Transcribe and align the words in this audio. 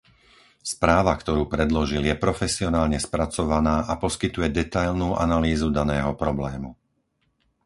Správa, 0.73 1.13
ktorú 1.21 1.43
predložil 1.53 2.01
je 2.09 2.17
profesionálne 2.25 2.97
spracovaná 3.07 3.75
a 3.91 4.01
poskytuje 4.03 4.47
detailnú 4.59 5.09
analýzu 5.25 5.67
daného 5.79 6.11
problému. 6.21 6.69